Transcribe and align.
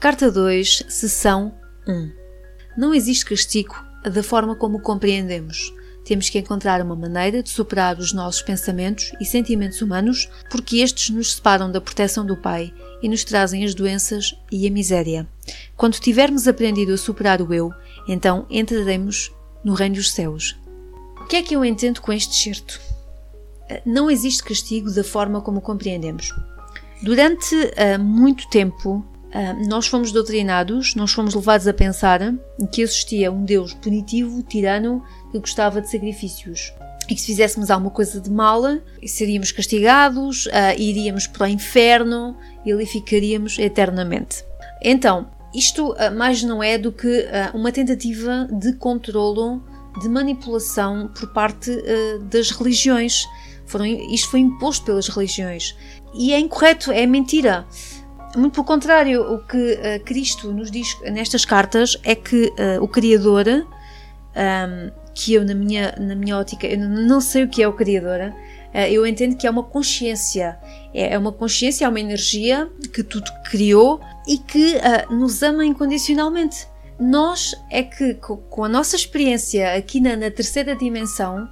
Carta 0.00 0.32
2, 0.32 0.84
Sessão 0.88 1.54
1. 1.86 2.10
Não 2.74 2.94
existe 2.94 3.22
castigo 3.22 3.74
da 4.02 4.22
forma 4.22 4.56
como 4.56 4.80
compreendemos. 4.80 5.74
Temos 6.06 6.30
que 6.30 6.38
encontrar 6.38 6.80
uma 6.80 6.96
maneira 6.96 7.42
de 7.42 7.50
superar 7.50 7.98
os 7.98 8.10
nossos 8.10 8.40
pensamentos 8.40 9.12
e 9.20 9.26
sentimentos 9.26 9.82
humanos, 9.82 10.26
porque 10.50 10.78
estes 10.78 11.10
nos 11.10 11.34
separam 11.34 11.70
da 11.70 11.82
proteção 11.82 12.24
do 12.24 12.34
Pai 12.34 12.72
e 13.02 13.10
nos 13.10 13.24
trazem 13.24 13.62
as 13.62 13.74
doenças 13.74 14.34
e 14.50 14.66
a 14.66 14.70
miséria. 14.70 15.28
Quando 15.76 16.00
tivermos 16.00 16.48
aprendido 16.48 16.94
a 16.94 16.96
superar 16.96 17.42
o 17.42 17.52
eu, 17.52 17.70
então 18.08 18.46
entraremos 18.48 19.30
no 19.62 19.74
reino 19.74 19.96
dos 19.96 20.12
céus. 20.12 20.56
O 21.20 21.26
que 21.26 21.36
é 21.36 21.42
que 21.42 21.54
eu 21.54 21.62
entendo 21.62 22.00
com 22.00 22.10
este 22.10 22.34
certo? 22.34 22.80
Não 23.84 24.10
existe 24.10 24.42
castigo 24.44 24.90
da 24.90 25.04
forma 25.04 25.42
como 25.42 25.60
compreendemos. 25.60 26.34
Durante 27.02 27.54
uh, 27.54 28.02
muito 28.02 28.48
tempo, 28.48 29.06
Uh, 29.30 29.68
nós 29.68 29.86
fomos 29.86 30.10
doutrinados, 30.10 30.96
nós 30.96 31.12
fomos 31.12 31.34
levados 31.34 31.68
a 31.68 31.72
pensar 31.72 32.20
que 32.72 32.82
existia 32.82 33.30
um 33.30 33.44
Deus 33.44 33.72
punitivo, 33.74 34.42
tirano, 34.42 35.04
que 35.30 35.38
gostava 35.38 35.80
de 35.80 35.88
sacrifícios. 35.88 36.72
E 37.08 37.14
que 37.14 37.20
se 37.20 37.28
fizéssemos 37.28 37.70
alguma 37.70 37.92
coisa 37.92 38.20
de 38.20 38.28
mal, 38.28 38.62
seríamos 39.06 39.52
castigados, 39.52 40.46
uh, 40.46 40.76
iríamos 40.76 41.28
para 41.28 41.44
o 41.44 41.48
inferno 41.48 42.36
e 42.66 42.72
ali 42.72 42.84
ficaríamos 42.86 43.56
eternamente. 43.58 44.44
Então, 44.82 45.30
isto 45.54 45.92
uh, 45.92 46.16
mais 46.16 46.42
não 46.42 46.60
é 46.60 46.76
do 46.76 46.90
que 46.90 47.26
uma 47.54 47.70
tentativa 47.70 48.48
de 48.50 48.72
controlo, 48.74 49.62
de 50.02 50.08
manipulação 50.08 51.08
por 51.08 51.32
parte 51.32 51.70
das 52.30 52.50
religiões. 52.50 53.24
Foram, 53.66 53.86
isto 53.86 54.28
foi 54.28 54.40
imposto 54.40 54.84
pelas 54.84 55.08
religiões. 55.08 55.76
E 56.14 56.32
é 56.32 56.38
incorreto, 56.38 56.90
é 56.90 57.06
mentira. 57.06 57.66
Muito 58.36 58.54
pelo 58.54 58.66
contrário, 58.66 59.22
o 59.22 59.38
que 59.44 59.56
uh, 59.56 60.04
Cristo 60.04 60.52
nos 60.52 60.70
diz 60.70 60.96
nestas 61.10 61.44
cartas 61.44 61.96
é 62.04 62.14
que 62.14 62.46
uh, 62.46 62.82
o 62.82 62.86
Criador, 62.86 63.46
um, 63.48 63.64
ehm, 64.36 64.92
que 65.12 65.34
eu 65.34 65.44
na 65.44 65.54
minha, 65.54 65.94
na 65.98 66.14
minha 66.14 66.38
ótica, 66.38 66.66
eu 66.66 66.78
não 66.78 67.20
sei 67.20 67.42
o 67.42 67.48
que 67.48 67.60
é 67.60 67.66
o 67.66 67.72
Criador, 67.72 68.30
uh, 68.30 68.78
eu 68.88 69.04
entendo 69.04 69.36
que 69.36 69.48
é 69.48 69.50
uma 69.50 69.64
consciência, 69.64 70.56
é, 70.94 71.14
é 71.14 71.18
uma 71.18 71.32
consciência, 71.32 71.84
é 71.84 71.88
uma 71.88 71.98
energia 71.98 72.70
que 72.94 73.02
tudo 73.02 73.28
criou 73.50 74.00
e 74.28 74.38
que 74.38 74.74
nos 75.10 75.42
ama 75.42 75.64
incondicionalmente. 75.64 76.68
Nós 77.00 77.56
é 77.68 77.82
que, 77.82 78.14
com 78.14 78.62
a 78.62 78.68
nossa 78.68 78.94
experiência 78.94 79.74
aqui 79.74 80.00
na, 80.00 80.14
na 80.14 80.30
terceira 80.30 80.76
dimensão, 80.76 81.48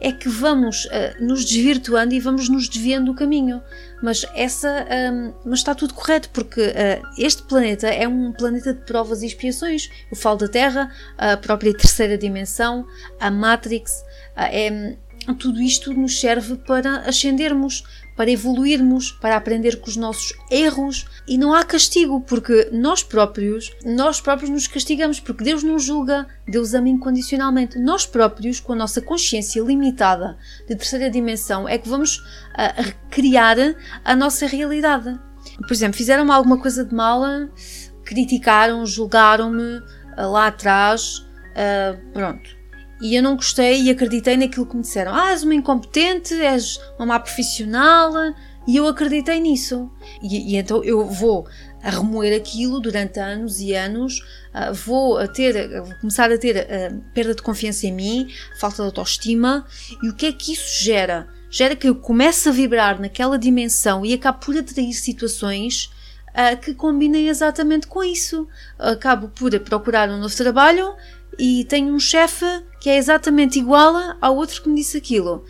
é 0.00 0.10
que 0.12 0.28
vamos 0.28 0.86
uh, 0.86 1.22
nos 1.22 1.44
desvirtuando 1.44 2.14
e 2.14 2.20
vamos 2.20 2.48
nos 2.48 2.68
desviando 2.68 3.12
do 3.12 3.14
caminho. 3.14 3.62
Mas 4.02 4.24
essa, 4.34 4.86
um, 5.12 5.34
mas 5.44 5.58
está 5.58 5.74
tudo 5.74 5.92
correto 5.92 6.30
porque 6.30 6.60
uh, 6.60 7.06
este 7.18 7.42
planeta 7.42 7.86
é 7.86 8.08
um 8.08 8.32
planeta 8.32 8.72
de 8.72 8.80
provas 8.80 9.22
e 9.22 9.26
expiações. 9.26 9.90
Eu 10.10 10.16
falo 10.16 10.38
da 10.38 10.48
Terra, 10.48 10.90
a 11.18 11.36
própria 11.36 11.74
terceira 11.76 12.16
dimensão, 12.16 12.86
a 13.20 13.30
Matrix, 13.30 13.92
uh, 14.36 14.48
é, 14.50 14.96
tudo 15.38 15.60
isto 15.60 15.92
nos 15.92 16.18
serve 16.18 16.56
para 16.56 17.00
ascendermos, 17.00 17.84
para 18.16 18.30
evoluirmos, 18.30 19.12
para 19.12 19.36
aprender 19.36 19.80
com 19.80 19.88
os 19.88 19.96
nossos 19.96 20.32
erros 20.50 21.06
e 21.26 21.38
não 21.38 21.54
há 21.54 21.64
castigo 21.64 22.20
porque 22.20 22.68
nós 22.72 23.02
próprios, 23.02 23.70
nós 23.84 24.20
próprios 24.20 24.50
nos 24.50 24.66
castigamos 24.66 25.20
porque 25.20 25.44
Deus 25.44 25.62
não 25.62 25.78
julga, 25.78 26.26
Deus 26.46 26.74
ama 26.74 26.88
incondicionalmente. 26.88 27.78
Nós 27.78 28.06
próprios, 28.06 28.60
com 28.60 28.72
a 28.72 28.76
nossa 28.76 29.00
consciência 29.00 29.62
limitada 29.62 30.36
de 30.68 30.74
terceira 30.74 31.10
dimensão, 31.10 31.68
é 31.68 31.78
que 31.78 31.88
vamos 31.88 32.18
uh, 32.18 32.94
criar 33.10 33.56
a 34.04 34.16
nossa 34.16 34.46
realidade. 34.46 35.18
Por 35.58 35.72
exemplo, 35.72 35.96
fizeram-me 35.96 36.30
alguma 36.32 36.58
coisa 36.58 36.84
de 36.84 36.94
mal, 36.94 37.22
criticaram, 38.04 38.84
julgaram-me 38.84 39.78
uh, 39.78 40.30
lá 40.30 40.48
atrás, 40.48 41.18
uh, 41.18 42.12
pronto 42.12 42.59
e 43.00 43.14
eu 43.16 43.22
não 43.22 43.36
gostei 43.36 43.82
e 43.82 43.90
acreditei 43.90 44.36
naquilo 44.36 44.66
que 44.66 44.76
me 44.76 44.82
disseram. 44.82 45.14
Ah, 45.14 45.30
és 45.30 45.42
uma 45.42 45.54
incompetente, 45.54 46.34
és 46.34 46.78
uma 46.98 47.06
má 47.06 47.20
profissional. 47.20 48.12
E 48.66 48.76
eu 48.76 48.86
acreditei 48.86 49.40
nisso. 49.40 49.90
E, 50.22 50.52
e 50.52 50.56
então 50.56 50.84
eu 50.84 51.06
vou 51.06 51.46
a 51.82 51.90
remoer 51.90 52.36
aquilo 52.36 52.78
durante 52.78 53.18
anos 53.18 53.58
e 53.60 53.74
anos, 53.74 54.20
uh, 54.54 54.74
vou 54.74 55.16
a 55.16 55.26
ter, 55.26 55.80
vou 55.80 55.94
começar 56.00 56.30
a 56.30 56.36
ter 56.36 56.56
uh, 56.56 57.00
perda 57.14 57.34
de 57.34 57.42
confiança 57.42 57.86
em 57.86 57.92
mim, 57.92 58.28
falta 58.58 58.76
de 58.76 58.82
autoestima. 58.82 59.66
E 60.02 60.08
o 60.10 60.14
que 60.14 60.26
é 60.26 60.32
que 60.32 60.52
isso 60.52 60.84
gera? 60.84 61.26
Gera 61.50 61.74
que 61.74 61.88
eu 61.88 61.94
comece 61.94 62.48
a 62.48 62.52
vibrar 62.52 63.00
naquela 63.00 63.38
dimensão 63.38 64.04
e 64.04 64.12
acabo 64.12 64.38
por 64.38 64.56
atrair 64.56 64.92
situações 64.92 65.90
uh, 66.28 66.56
que 66.60 66.74
combinem 66.74 67.28
exatamente 67.28 67.86
com 67.86 68.04
isso. 68.04 68.46
Acabo 68.78 69.28
por 69.28 69.58
procurar 69.60 70.10
um 70.10 70.18
novo 70.18 70.36
trabalho 70.36 70.94
e 71.38 71.64
tenho 71.64 71.94
um 71.94 71.98
chefe 71.98 72.44
que 72.80 72.88
é 72.88 72.96
exatamente 72.96 73.58
igual 73.58 74.16
ao 74.20 74.34
outro 74.34 74.62
que 74.62 74.68
me 74.68 74.76
disse 74.76 74.96
aquilo. 74.96 75.44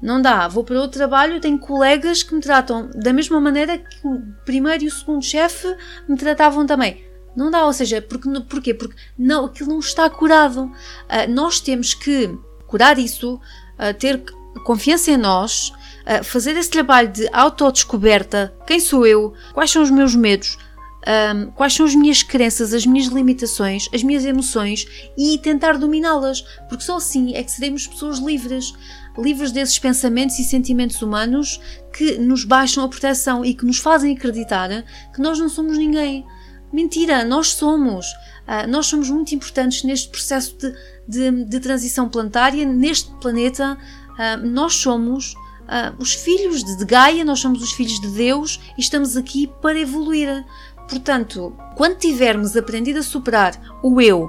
Não 0.00 0.22
dá, 0.22 0.48
vou 0.48 0.64
para 0.64 0.80
outro 0.80 0.98
trabalho, 0.98 1.40
tenho 1.40 1.58
colegas 1.58 2.22
que 2.22 2.34
me 2.34 2.40
tratam 2.40 2.88
da 2.94 3.12
mesma 3.12 3.38
maneira 3.38 3.76
que 3.76 4.06
o 4.06 4.22
primeiro 4.46 4.84
e 4.84 4.86
o 4.86 4.90
segundo 4.90 5.22
chefe 5.22 5.76
me 6.08 6.16
tratavam 6.16 6.64
também. 6.64 7.04
Não 7.36 7.50
dá, 7.50 7.66
ou 7.66 7.72
seja, 7.72 8.00
porque, 8.00 8.28
porquê? 8.48 8.74
Porque 8.74 8.96
não, 9.18 9.44
aquilo 9.44 9.70
não 9.70 9.78
está 9.78 10.08
curado. 10.08 10.64
Uh, 10.64 11.30
nós 11.30 11.60
temos 11.60 11.94
que 11.94 12.36
curar 12.66 12.98
isso, 12.98 13.34
uh, 13.34 13.94
ter 13.98 14.22
confiança 14.64 15.10
em 15.10 15.16
nós, 15.16 15.72
uh, 16.06 16.24
fazer 16.24 16.56
esse 16.56 16.70
trabalho 16.70 17.08
de 17.08 17.28
autodescoberta. 17.32 18.52
Quem 18.66 18.80
sou 18.80 19.06
eu? 19.06 19.34
Quais 19.52 19.70
são 19.70 19.82
os 19.82 19.90
meus 19.90 20.14
medos? 20.14 20.58
Um, 21.06 21.50
quais 21.52 21.74
são 21.74 21.86
as 21.86 21.94
minhas 21.94 22.22
crenças, 22.22 22.74
as 22.74 22.84
minhas 22.84 23.06
limitações, 23.06 23.88
as 23.92 24.02
minhas 24.02 24.24
emoções 24.24 24.86
e 25.16 25.38
tentar 25.38 25.78
dominá-las, 25.78 26.42
porque 26.68 26.84
só 26.84 26.96
assim 26.96 27.34
é 27.34 27.42
que 27.42 27.50
seremos 27.50 27.86
pessoas 27.86 28.18
livres, 28.18 28.72
livres 29.16 29.50
desses 29.52 29.78
pensamentos 29.78 30.38
e 30.38 30.44
sentimentos 30.44 31.00
humanos 31.00 31.60
que 31.92 32.18
nos 32.18 32.44
baixam 32.44 32.84
a 32.84 32.88
proteção 32.88 33.44
e 33.44 33.54
que 33.54 33.64
nos 33.64 33.78
fazem 33.78 34.14
acreditar 34.14 34.68
que 35.14 35.20
nós 35.20 35.38
não 35.38 35.48
somos 35.48 35.78
ninguém. 35.78 36.24
Mentira, 36.72 37.24
nós 37.24 37.48
somos. 37.48 38.06
Uh, 38.46 38.68
nós 38.68 38.86
somos 38.86 39.10
muito 39.10 39.34
importantes 39.34 39.82
neste 39.82 40.08
processo 40.08 40.56
de, 40.56 40.72
de, 41.08 41.44
de 41.44 41.60
transição 41.60 42.08
planetária, 42.08 42.64
neste 42.64 43.10
planeta. 43.16 43.76
Uh, 44.12 44.46
nós 44.46 44.74
somos 44.74 45.34
uh, 45.70 45.94
os 45.98 46.14
filhos 46.14 46.62
de 46.62 46.84
Gaia, 46.84 47.24
nós 47.24 47.40
somos 47.40 47.62
os 47.62 47.72
filhos 47.72 48.00
de 48.00 48.08
Deus 48.08 48.60
e 48.76 48.80
estamos 48.80 49.16
aqui 49.16 49.50
para 49.60 49.78
evoluir. 49.78 50.44
Portanto, 50.90 51.56
quando 51.76 51.98
tivermos 51.98 52.56
aprendido 52.56 52.98
a 52.98 53.02
superar 53.02 53.54
o 53.80 54.00
eu, 54.00 54.28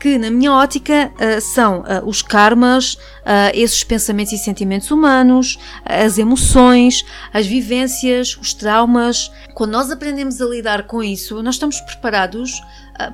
que 0.00 0.18
na 0.18 0.32
minha 0.32 0.52
ótica 0.52 1.12
uh, 1.14 1.40
são 1.40 1.82
uh, 1.82 2.04
os 2.04 2.22
karmas, 2.22 2.94
uh, 2.94 3.54
esses 3.54 3.84
pensamentos 3.84 4.32
e 4.32 4.38
sentimentos 4.38 4.90
humanos, 4.90 5.60
as 5.84 6.18
emoções, 6.18 7.04
as 7.32 7.46
vivências, 7.46 8.36
os 8.36 8.52
traumas. 8.52 9.30
Quando 9.54 9.70
nós 9.70 9.92
aprendemos 9.92 10.42
a 10.42 10.46
lidar 10.46 10.88
com 10.88 11.04
isso, 11.04 11.40
nós 11.40 11.54
estamos 11.54 11.80
preparados 11.82 12.60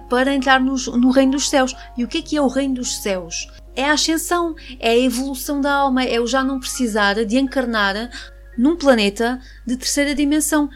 para 0.09 0.35
entrarmos 0.35 0.87
no 0.87 1.11
reino 1.11 1.33
dos 1.33 1.51
céus. 1.51 1.77
E 1.95 2.05
o 2.05 2.09
que 2.09 2.19
é 2.19 2.23
que 2.23 2.37
é 2.39 2.41
o 2.41 2.49
reino 2.49 2.77
dos 2.77 3.03
céus? 3.03 3.47
É 3.77 3.85
a 3.85 3.93
ascensão, 3.93 4.55
é 4.81 4.91
a 4.91 4.99
evolução 4.99 5.61
da 5.61 5.73
alma, 5.73 6.05
é 6.05 6.19
o 6.19 6.27
já 6.27 6.43
não 6.43 6.59
precisar 6.59 7.23
de 7.27 7.39
encarnar 7.39 8.11
num 8.59 8.77
planeta 8.77 9.41
de 9.65 9.77
terceira 9.77 10.15
dimensão. 10.15 10.69